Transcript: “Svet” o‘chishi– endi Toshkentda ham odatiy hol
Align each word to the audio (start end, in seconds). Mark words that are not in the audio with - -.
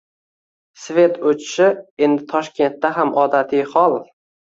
“Svet” 0.85 1.19
o‘chishi– 1.33 1.69
endi 2.09 2.29
Toshkentda 2.35 2.95
ham 3.01 3.17
odatiy 3.29 3.67
hol 3.79 4.01